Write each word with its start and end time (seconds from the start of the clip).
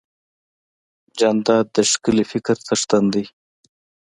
جانداد 1.19 1.65
د 1.75 1.77
ښکلي 1.91 2.25
فکر 2.31 2.55
څښتن 2.65 3.03
دی. 3.13 3.25